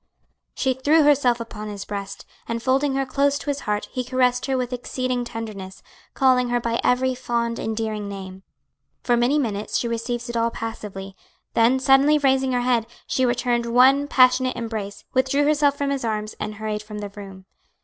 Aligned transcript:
She 0.55 0.73
threw 0.73 1.03
herself 1.03 1.39
upon 1.39 1.67
his 1.69 1.85
breast, 1.85 2.25
and 2.47 2.63
folding 2.63 2.95
her 2.95 3.05
close 3.05 3.37
to 3.37 3.51
his 3.51 3.59
heart, 3.59 3.87
he 3.91 4.03
caressed 4.03 4.47
her 4.47 4.57
with 4.57 4.73
exceeding 4.73 5.23
tenderness, 5.23 5.83
calling 6.15 6.49
her 6.49 6.59
by 6.59 6.81
every 6.83 7.13
fond, 7.13 7.59
endearing 7.59 8.09
name. 8.09 8.41
For 9.03 9.15
many 9.15 9.37
minutes 9.37 9.77
she 9.77 9.87
received 9.87 10.27
it 10.27 10.35
all 10.35 10.49
passively, 10.49 11.15
then 11.53 11.79
suddenly 11.79 12.17
raising 12.17 12.51
her 12.53 12.61
head, 12.61 12.87
she 13.05 13.27
returned 13.27 13.67
one 13.67 14.07
passionate 14.07 14.55
embrace, 14.55 15.03
withdrew 15.13 15.43
herself 15.45 15.77
from 15.77 15.91
his 15.91 16.03
arms, 16.03 16.33
and 16.39 16.55
hurried 16.55 16.81
from 16.81 16.97
the 16.97 17.09
room. 17.09 17.45